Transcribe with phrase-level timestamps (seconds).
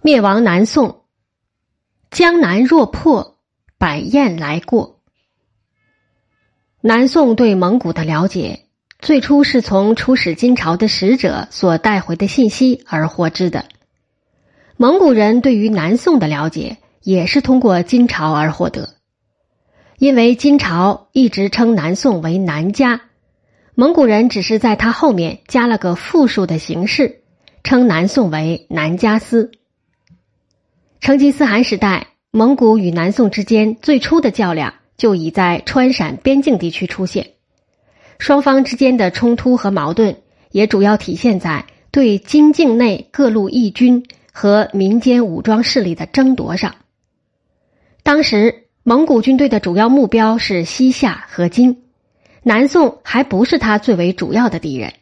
[0.00, 1.02] 灭亡南宋，
[2.08, 3.38] 江南若破，
[3.78, 5.00] 百雁来过。
[6.80, 8.66] 南宋对蒙古的了解，
[9.00, 13.64] 最初是从出使金朝的使者所带回的信息而获知的。
[14.76, 18.90] 蒙古人对于南宋的了解，也是通过金朝而获得。
[19.98, 23.00] 因为金朝一直称南宋为南家，
[23.74, 27.22] 蒙古人只是在他后面加了个复数的形式，
[27.64, 29.50] 称南宋为南家斯。
[31.08, 37.30] 成吉思汗时代，蒙古与南宋之间最初的较量就已在川陕边境地区出现，
[38.18, 40.18] 双方之间的冲突和矛盾
[40.50, 46.74] 也主要体现在对金境内各路义军和民间武装势力的争夺上。
[48.02, 51.84] 当时，蒙古军队的主要目标是西夏和金，
[52.42, 54.92] 南宋还不是他最为主要的敌人。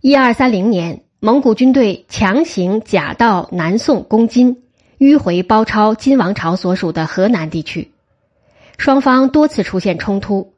[0.00, 4.62] 一二三零年，蒙古军队强行假道南宋攻金。
[4.98, 7.92] 迂回包抄金王朝所属的河南地区，
[8.78, 10.54] 双方多次出现冲突，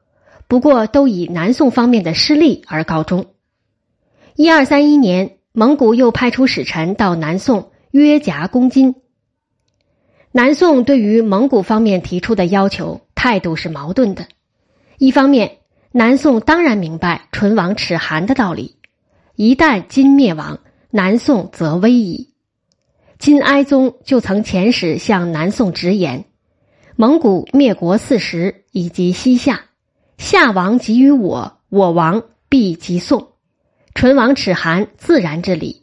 [0.48, 3.26] 不过都以南宋方面的失利而告终。
[4.36, 8.94] 一二三一年，蒙古又派出使臣到南宋约夹攻金。
[10.32, 14.26] 南宋对于蒙古方面提出的要求态度是矛盾的，
[14.96, 15.58] 一方面，
[15.92, 18.76] 南宋当然明白唇亡齿寒的道理，
[19.34, 20.60] 一旦金灭亡，
[20.90, 22.28] 南宋则危矣。
[23.20, 26.24] 金哀宗就曾遣使向南宋直言
[26.96, 29.66] ：“蒙古灭国四十，以及西夏，
[30.16, 33.28] 夏王给予我，我王必及宋。
[33.92, 35.82] 唇亡齿寒，自然之理。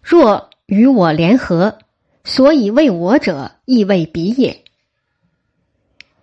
[0.00, 1.78] 若与我联合，
[2.22, 4.62] 所以为我者，亦为彼也。”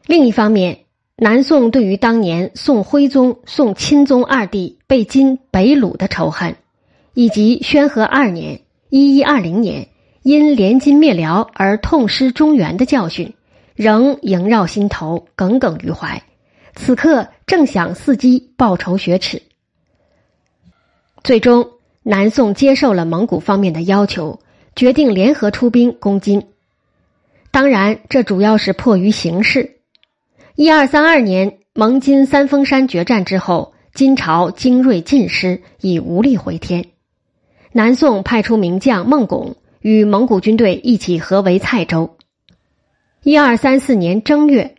[0.08, 0.86] 另一方面，
[1.18, 6.56] 南宋对于当年宋徽宗、宋钦宗二帝被金北虏的仇恨，
[7.14, 9.90] 以及宣和二年（一一二零年）。
[10.28, 13.34] 因联金灭辽而痛失中原的教训，
[13.76, 16.22] 仍萦绕心头，耿耿于怀。
[16.76, 19.42] 此刻正想伺机报仇雪耻。
[21.24, 21.70] 最终，
[22.04, 24.42] 南宋接受了蒙古方面的要求，
[24.76, 26.46] 决定联合出兵攻金。
[27.50, 29.78] 当然，这主要是迫于形势。
[30.56, 36.84] 一二三二年，蒙金三峰山决战之后，金朝精锐尽失，已无力回天。
[37.72, 39.56] 南宋派出名将孟拱。
[39.82, 42.18] 与蒙古军队一起合围蔡州。
[43.24, 44.76] 一二三四年正月，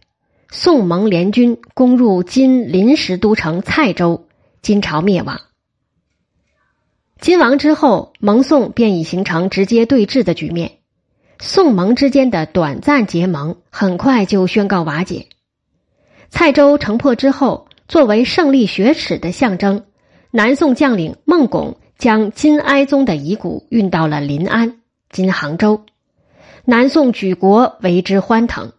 [0.51, 4.27] 宋蒙联军攻入金临时都城蔡州，
[4.63, 5.41] 金朝灭亡。
[7.21, 10.79] 金亡之后，蒙宋便已形成直接对峙的局面。
[11.41, 15.27] 宋蒙之间的短暂结盟很快就宣告瓦解。
[16.31, 19.85] 蔡州城破之后，作为胜利雪耻的象征，
[20.31, 24.78] 南宋将领孟拱将金哀宗的遗骨运到了临安。
[25.11, 25.83] 今杭州，
[26.65, 28.73] 南宋举国为之欢腾。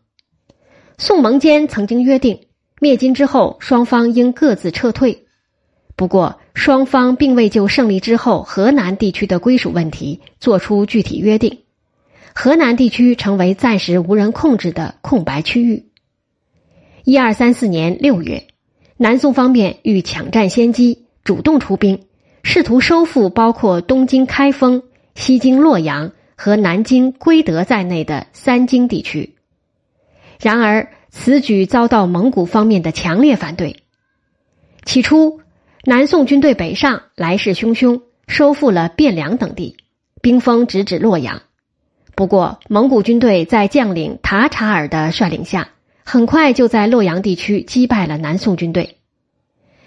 [0.98, 2.42] 宋蒙间曾经约定，
[2.80, 5.26] 灭金之后双方应各自撤退。
[5.96, 11.60] 不过，双方并未就胜利之后河南地区的归属问题作出具体约定。
[12.36, 15.90] 河南地区成为暂时无人控制的空白区域。
[17.04, 18.46] 一二三四年六月，
[18.98, 22.06] 南宋方面欲抢占先机，主动出兵，
[22.44, 24.84] 试图收复包括东京开封、
[25.16, 26.12] 西京洛阳。
[26.42, 29.36] 和南京、归德在内的三京地区，
[30.40, 33.84] 然而此举遭到蒙古方面的强烈反对。
[34.86, 35.42] 起初，
[35.84, 39.76] 南宋军队北上，来势汹汹，收复了汴梁等地，
[40.22, 41.42] 兵锋直指洛阳。
[42.16, 45.72] 不过，蒙古军队在将领塔察尔的率领下，
[46.06, 48.96] 很快就在洛阳地区击败了南宋军队。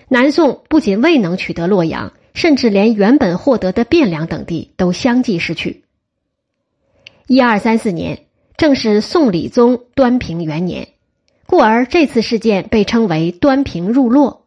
[0.08, 5.81] 南宋不仅未能取得洛阳，甚至连原本获得的汴梁等地都相继失去。
[7.32, 8.26] 一二三四年，
[8.58, 10.88] 正是宋理宗端平元年，
[11.46, 14.44] 故而这次事件被称为“端平入洛”。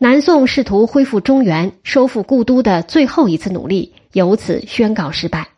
[0.00, 5.50] 南宋试图恢复中原、收复故都的最后一次努力，由此宣告失败。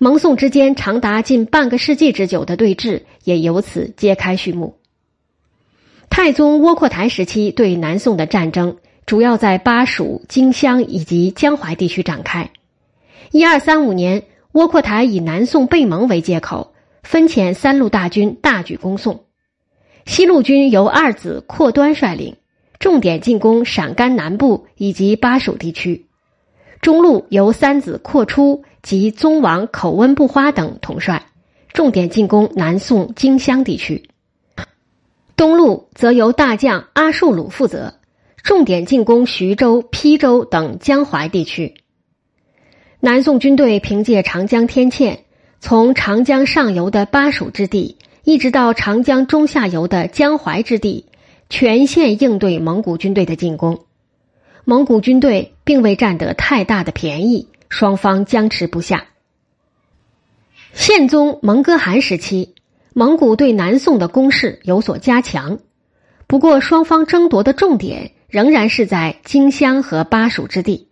[0.00, 4.74] 蒙宋之间长达近半个世纪之久的对峙，也由此揭开序幕。
[6.10, 12.50] 太宗窝阔台时期对南宋的战争，主要在巴蜀、荆襄以及江淮地区展开。
[13.30, 14.24] 一二三五年。
[14.56, 16.72] 窝阔台以南宋被蒙为借口，
[17.02, 19.26] 分遣三路大军大举攻宋。
[20.06, 22.38] 西路军由二子阔端率领，
[22.78, 26.06] 重点进攻陕甘南部以及巴蜀地区；
[26.80, 31.26] 中路由三子阔出及宗王口温不花等统帅，
[31.74, 34.08] 重点进攻南宋荆襄地区；
[35.36, 37.92] 东路则由大将阿术鲁负责，
[38.42, 41.74] 重点进攻徐州、邳州等江淮地区。
[43.06, 45.20] 南宋军队凭借长江天堑，
[45.60, 51.06] 从长江上游的巴蜀之地，一直到长江中下游的江淮之地，
[51.48, 53.84] 全线应对蒙古军队的进攻。
[54.64, 59.04] 蒙古军队并未占得太大的便宜，双方僵持不下。
[60.72, 62.56] 宪宗蒙哥汗时期，
[62.92, 65.60] 蒙古对南宋的攻势有所加强，
[66.26, 70.88] 不过双方争夺的重点仍然是在荆襄和巴蜀之地。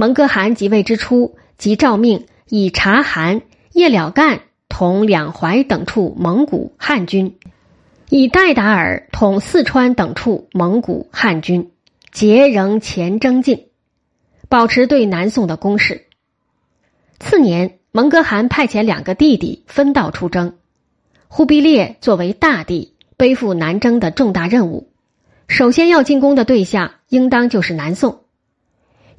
[0.00, 3.42] 蒙哥汗即位之初，即诏命以察罕、
[3.74, 7.36] 叶了干统两淮等处蒙古汉军，
[8.08, 11.70] 以戴达尔统四川等处蒙古汉军，
[12.12, 13.66] 皆仍前征进，
[14.48, 16.06] 保持对南宋的攻势。
[17.18, 17.76] 次年。
[17.92, 20.54] 蒙哥汗派遣两个弟弟分道出征，
[21.28, 24.88] 忽必烈作为大帝，背负南征的重大任务。
[25.48, 28.19] 首先要进攻的对象，应当就是南宋。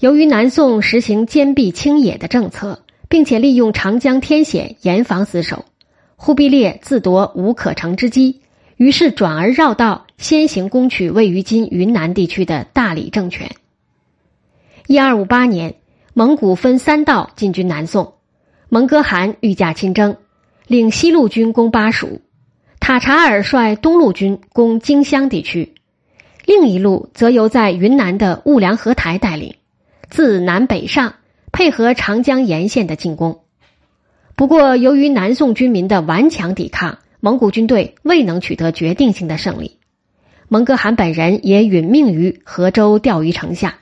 [0.02, 5.66] 由于南宋实行坚壁清野的政策，并且利用长江天险严防死守，
[6.16, 8.42] 忽必烈自夺无可乘之机，
[8.78, 13.52] 于是转而绕道先行攻取位于今云南地区的大理政权。
[14.88, 15.76] 一二五八年，
[16.16, 18.16] 蒙古分三道进军南宋。
[18.70, 20.18] 蒙哥汗御驾亲征，
[20.66, 22.22] 领西路军攻巴蜀；
[22.80, 25.76] 塔察尔率东路军攻荆襄地区，
[26.48, 29.54] 另一路则由在云南的兀良合台带领，
[30.12, 31.16] 自南北上，
[31.52, 33.42] 配合长江沿线的进攻。
[34.36, 39.80] 不过，由于南宋军民的顽强抵抗，蒙古军队未能取得决定性的胜利。
[40.48, 43.80] 蒙哥汗本人也殒命于河州钓鱼城下。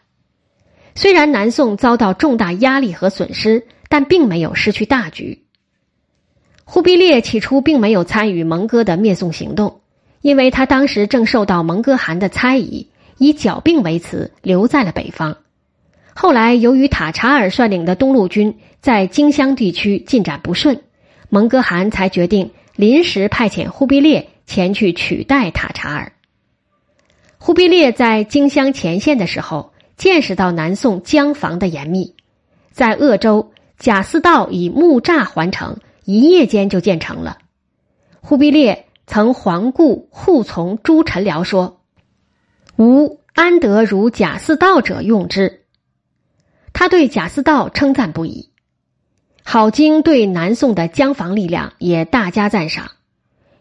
[0.96, 3.66] 虽然南宋遭到重大压力和损失。
[3.92, 5.46] 但并没有失去大局。
[6.64, 9.82] 忽必烈起初并没有参与蒙哥的灭宋行动，
[10.22, 12.88] 因为他当时正受到蒙哥汗的猜疑，
[13.18, 15.38] 以剿病为辞留在了北方。
[16.16, 20.82] 后来由于塔察尔率领的东路军在荆襄地区进展不顺，
[21.30, 26.12] 蒙哥汗才决定临时派遣忽必烈前去取代塔察尔。
[27.38, 32.16] 忽必烈在荆襄前线的时候，见识到南宋江防的严密，
[32.72, 33.52] 在鄂州。
[33.82, 37.38] 贾似道以木栅环城，一夜间就建成了。
[38.20, 41.80] 忽必烈曾环顾护从朱宸辽说
[42.78, 45.59] ：“吾安得如贾似道者用之？”
[46.74, 48.50] 他对贾似道称赞不已。
[49.44, 52.92] 郝经对南宋的江防力量也大加赞赏：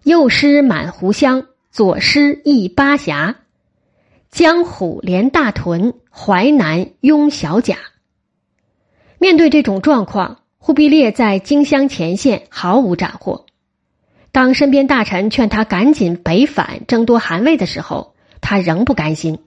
[0.02, 3.36] 右师满湖湘，左师一巴峡，
[4.30, 7.78] 江虎连大屯，淮南拥小甲。
[9.18, 13.46] 面对这种状况，忽必烈在荆襄前线毫无斩获。
[14.30, 19.38] 当身边大臣劝他赶紧北返争夺汗位的时候，他仍不甘心，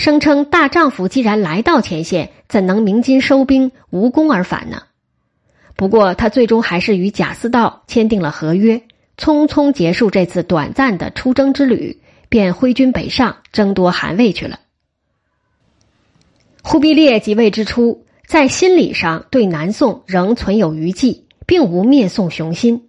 [0.00, 4.84] 声称大丈夫既然来到前线，怎能鸣金收兵、无功而返呢？
[5.76, 8.80] 不过，他最终还是与贾似道签订了合约，
[9.18, 12.00] 匆匆结束这次短暂的出征之旅，
[12.30, 14.60] 便挥军北上争夺汗位去了。
[16.62, 18.06] 忽必烈即位之初。
[18.26, 22.88] 在心理上对南宋仍存有余悸，并无灭宋雄心。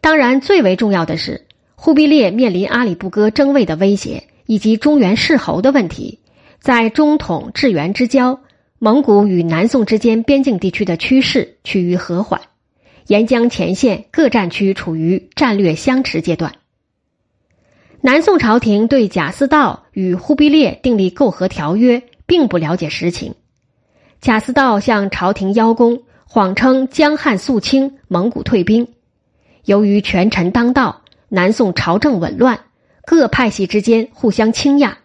[0.00, 1.46] 当然，最为重要的是，
[1.76, 6.18] 忽必烈面临阿里不哥争位的威胁，以及中原世侯的问题。
[6.62, 8.38] 在中统至元之交，
[8.78, 12.40] 蒙古与南宋之间边境地区的趋势趋于和缓，
[13.08, 16.54] 沿江前线各战区处于战略相持阶段。
[18.00, 23.34] 南宋朝廷对贾似道与忽必烈订立媾和条约，并不了解实情。
[24.20, 28.86] 贾似道向朝廷邀功，谎称江汉肃清，蒙古退兵。
[29.64, 32.60] 由于权臣当道，南宋朝政紊乱，
[33.04, 34.98] 各派系之间互相倾轧。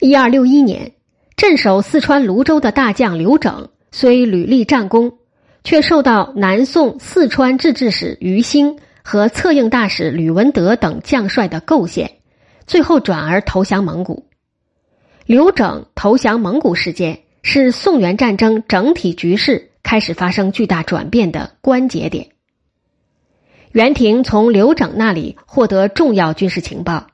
[0.00, 0.92] 一二六一年，
[1.36, 5.18] 镇守四川泸州的大将刘整虽屡立战功，
[5.64, 12.12] 却受到南宋四川制置使于兴和策应大使吕文德等将帅的构陷，
[12.66, 14.26] 最后转而投降蒙古。
[15.26, 17.20] 刘整投降蒙古事件。
[17.40, 22.28] 是宋元战争整体局势开始发生巨大转变的关节点。
[23.72, 27.06] 元廷从刘整那里获得重要军事情报，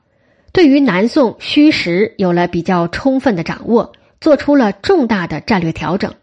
[0.55, 6.15] 对于南宋虚实有了比较充分的掌握，做出了重大的战略调整。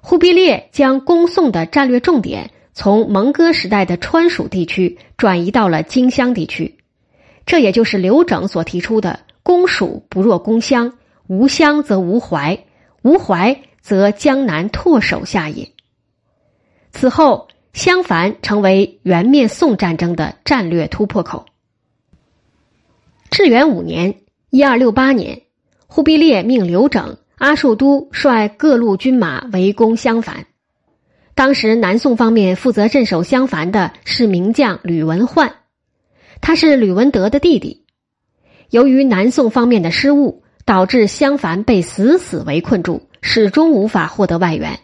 [0.00, 6.78] 忽必烈将攻宋的战略重点从蒙哥时代的川蜀地区转移到了荆襄地区，
[7.44, 10.94] 这也就是刘整所提出的“攻蜀不若攻襄，
[11.26, 12.64] 无襄则无淮”。
[13.04, 15.72] 无淮则江南唾手下也。
[16.90, 21.44] 此后，襄樊成为元灭宋战争的战略突破口。
[23.30, 24.14] 至元五年
[24.50, 25.42] （一二六八年），
[25.86, 30.46] 忽必烈命刘整阿术都率各路军马围攻襄樊。
[31.34, 35.52] 当时南宋方面负责镇守襄樊的是名将吕文焕，
[36.40, 37.84] 他是吕文德的弟弟。
[38.70, 44.78] 由于南宋方面的失误，导致襄樊被死死围困住，始终无法获得外援。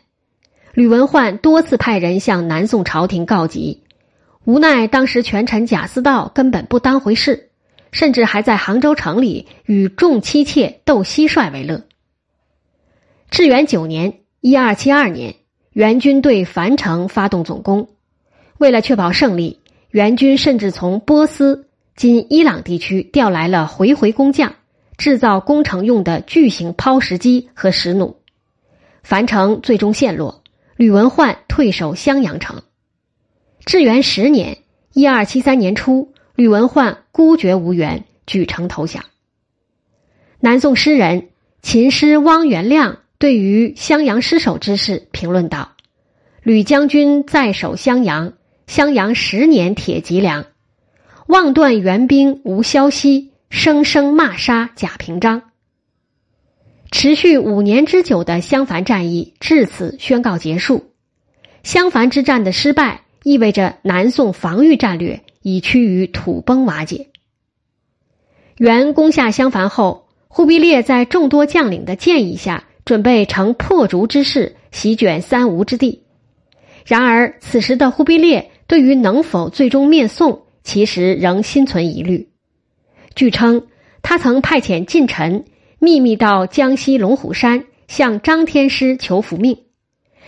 [0.75, 3.85] 吕文焕多次派人向南宋朝廷告急，
[4.45, 7.51] 无奈当时权臣贾似道根本不当回事，
[7.93, 11.85] 甚至还在杭州城里与众妻妾斗蟋蟀为乐。
[13.31, 15.37] 至元九年（一二七二年）。
[15.73, 17.89] 元军对樊城发动总攻，
[18.59, 24.55] 为了确保胜利，元军甚至从波斯（今伊朗地区）调来了回回工匠，
[24.99, 28.19] 制造攻城用的巨型抛石机和石弩。
[29.03, 30.43] 樊城最终陷落，
[30.77, 32.63] 吕文焕退守襄阳城。
[33.65, 34.59] 至元十年
[34.93, 39.05] （一二七三年初），吕文焕孤绝无援，举城投降。
[40.41, 41.29] 南宋诗人、
[41.62, 42.99] 琴师汪元亮。
[43.19, 45.77] 对于襄阳失守之事，评论道
[46.43, 48.33] ：“吕将军在守襄阳，
[48.67, 50.47] 襄阳十年铁脊梁，
[51.29, 55.43] 望断援兵无消息，声声骂杀贾平章。”
[56.91, 60.91] 持续五年之久的襄樊战役至此宣告结束。
[61.62, 67.09] 襄樊之战的失败，意味着南宋防御战略已趋于土崩瓦解。
[68.57, 72.65] 元攻下襄樊后，忽必烈在众多将领的建议下。
[72.85, 76.03] 准备乘破竹之势席卷三吴之地，
[76.85, 82.31] 然而此时的忽必烈对于能否最终灭宋，其实仍心存疑虑。
[83.15, 83.69] 据称，
[84.03, 85.45] 他曾派遣近臣
[85.79, 89.59] 秘密到江西龙虎山向张天师求福命，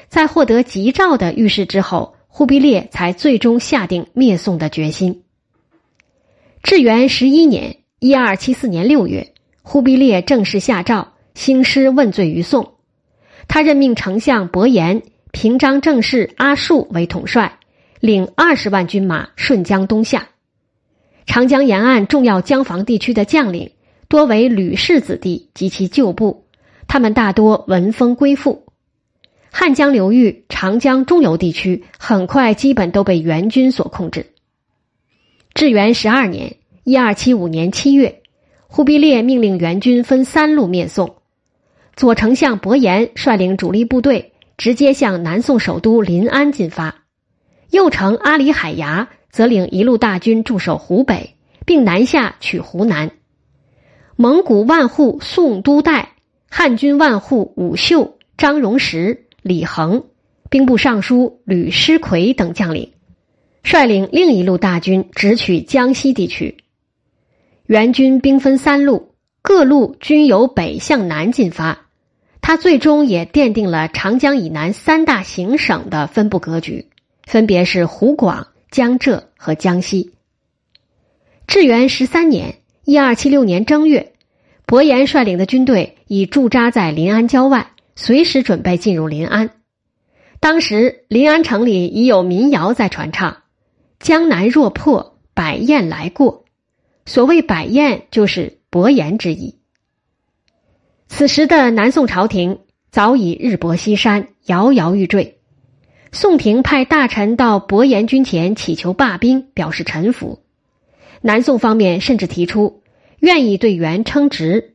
[0.06, 5.22] 在获得吉兆的预示之后，忽必烈才最终下定灭宋的决心。
[6.64, 11.12] 至元十一年（一二七四年六月），忽必烈正式下诏。
[11.34, 12.72] 兴师问罪于宋，
[13.46, 17.60] 他任命丞相伯颜、平章政事阿术为统帅，
[18.00, 20.30] 领二十万军马顺江东下。
[21.26, 23.70] 长江沿岸重要江防地区的将领
[24.08, 26.46] 多为吕氏子弟及其旧部，
[26.88, 28.63] 他们大多闻风归附。
[29.56, 34.26] 汉江流域、长江中游地区很快基本都被元军所控制。
[35.54, 38.22] 至元十二年（一二七五年）七月，
[38.66, 41.18] 忽必烈命令元军分三路灭宋。
[41.94, 47.04] 左丞相伯颜率领主力部队直接向南宋首都临安进发，
[47.70, 53.12] 右丞阿里海牙则领一路大军驻守湖北，并南下取湖南。
[54.16, 56.14] 蒙古万户宋都代、
[56.50, 60.04] 汉军万户武秀、张荣石、李恒、
[60.48, 62.92] 兵部尚书吕师奎等将领，
[63.62, 66.56] 率领另一路大军直取江西地区。
[67.66, 71.86] 元军兵分三路，各路均由北向南进发。
[72.40, 76.88] 他最终也奠定了长江以南三大行省的分布格局，
[77.24, 80.12] 分别是湖广、江浙和江西。
[81.46, 82.54] 至元十三年
[82.86, 84.14] （一二七六年）正月，
[84.64, 89.50] 伯颜率领的军队已驻扎在临安郊外，随时准备进入临安。
[90.40, 93.42] 当时临安城里已有民谣在传唱
[93.98, 96.44] ：“江南若破，百雁来过。”
[97.06, 99.58] 所谓“百雁”，就是伯颜之意。
[101.08, 102.60] 此时的南宋朝廷
[102.90, 105.38] 早已日薄西山，摇摇欲坠。
[106.12, 110.42] 宋廷派大臣到伯颜军前祈求罢兵，表示臣服。
[111.20, 112.82] 南宋方面甚至提出
[113.18, 114.73] 愿意对元称侄，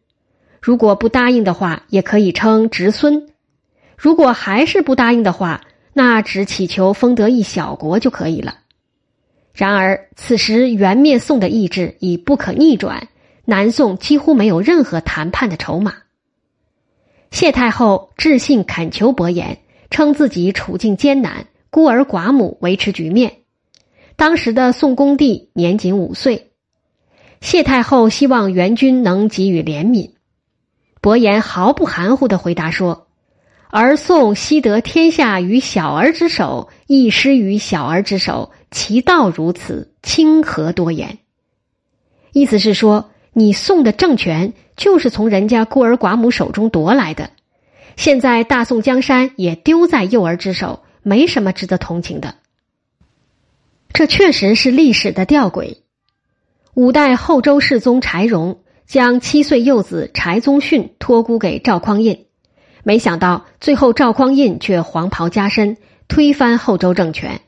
[0.61, 3.27] 如果不答应的话，也可以称侄孙；
[3.97, 5.61] 如果还是不答应的话，
[5.93, 8.55] 那只祈求封得一小国就可以了。
[9.53, 13.07] 然而此时元灭宋的意志已不可逆转，
[13.45, 15.95] 南宋几乎没有任何谈判的筹码。
[17.31, 23.33] 谢太后致信恳求伯颜，称自己处境艰难，孤儿寡母，维持局面。
[24.15, 26.51] 当时的宋恭帝年仅五岁，
[27.41, 30.11] 谢太后希望元军能给予怜悯。
[31.01, 33.07] 伯颜毫不含糊的回答说
[33.69, 41.19] ：“而宋悉得天下于小儿之手，亦失于小儿之手，其道如此，清何多言？”
[42.33, 43.11] 意思是说。
[43.31, 47.29] 你宋的政权就是从人家孤儿寡母手中夺来的，
[47.95, 52.35] 现在大宋江山也丢在幼儿之手，没什么值得同情的。
[53.93, 55.77] 这确实是历史的吊诡。
[56.73, 62.25] 五代后周世宗柴荣将七岁幼子柴宗训托孤给赵匡胤，
[62.83, 65.77] 没想到最后赵匡胤却黄袍加身，
[66.07, 67.41] 推翻后周政权。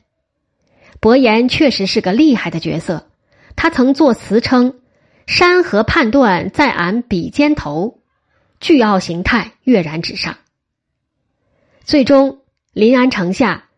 [0.99, 3.07] 伯颜确实是个厉害的角色，
[3.55, 4.75] 他曾作词称。
[5.27, 7.99] 山河判断在俺笔尖头，
[8.59, 10.37] 巨傲形态跃然纸上。
[11.85, 12.39] 最终，
[12.73, 13.69] 临安城下，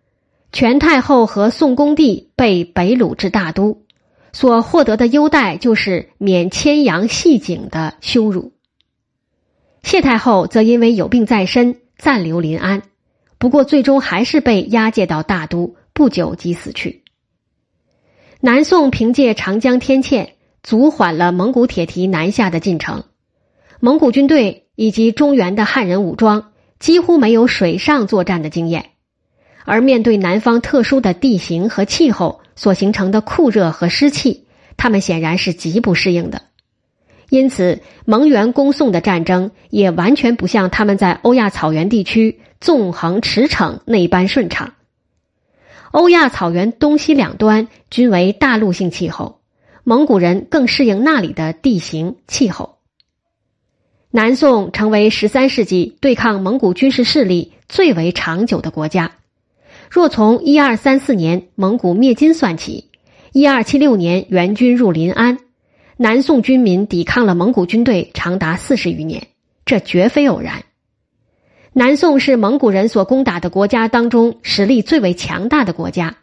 [0.51, 3.83] 全太后和宋恭帝被北掳至大都，
[4.33, 8.51] 所获得的优待就是免牵羊系颈的羞辱。
[9.83, 12.81] 谢太后则因为有病在身，暂留临安，
[13.37, 17.03] 不过最终还是被押解到大都，不久即死去。
[18.41, 23.05] 南宋凭借长江天堑，阻缓了蒙古铁蹄南下的进程，
[23.79, 26.49] 蒙古军队以及中原的汉人武装。
[26.79, 28.89] 几乎没有水上作战的经验，
[29.63, 34.45] 而面对南方特殊的地形和气候所形成的酷热和湿气，
[34.77, 36.41] 他们显然是极不适应的。
[37.29, 44.73] 因此，蒙元攻宋的战争也完全不像他们在欧亚草原地区纵横驰骋那般顺畅。
[45.91, 49.39] 欧亚草原东西两端均为大陆性气候，
[49.83, 52.77] 蒙古人更适应那里的地形气候。
[54.11, 59.13] 南宋成为十三世纪对抗蒙古军事势力最为长久的国家。
[59.93, 62.89] 若从一二三四年蒙古灭金算起，
[63.31, 65.37] 一二七六年元军入临安，
[65.97, 69.27] 南宋军民抵抗了蒙古军队长达四十余年，
[69.65, 70.63] 这绝非偶然。
[71.73, 76.17] 南宋是蒙古人所攻打的国家当中实力最为强大的国家，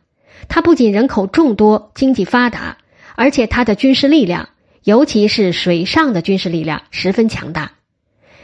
[0.48, 2.78] 它不仅人口众多、经济发达，
[3.14, 4.48] 而且它的军事力量，
[4.82, 7.70] 尤其是水上的军事力量十分强大。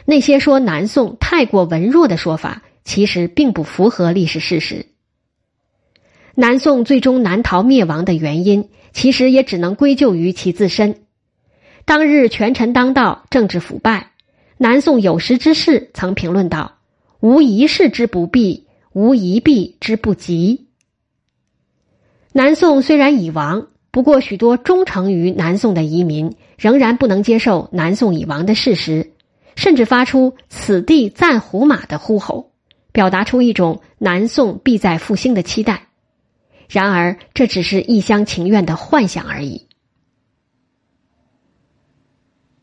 [0.05, 4.85] 那些说南宋太过文弱的说法，其实并不符合历史事实。
[6.39, 10.99] 南宋最终难逃灭亡的原因，其实也只能归咎于其自身。
[11.83, 14.11] 当日权臣当道，政治腐败。
[14.57, 16.77] 南宋有识之士曾评论道
[17.21, 20.67] ：“无一事之不避，无一弊之不及。”
[22.33, 29.11] 南宋虽然已亡，不过许多忠诚于南宋的移民仍然不能接受南宋已亡的事实。
[29.55, 32.51] 甚至发出“此地暂胡马”的呼吼，
[32.91, 35.86] 表达出一种南宋必在复兴的期待。
[36.67, 39.66] 然而，这只是一厢情愿的幻想而已。